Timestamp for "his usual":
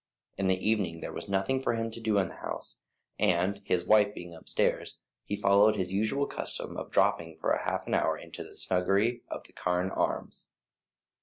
5.75-6.25